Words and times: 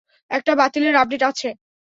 একটা 0.31 0.53
বাতিলের 0.55 0.95
আপডেট 0.95 1.21
আছে। 1.23 1.49